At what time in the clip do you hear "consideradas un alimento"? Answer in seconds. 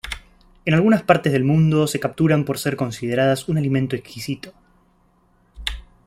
2.75-3.95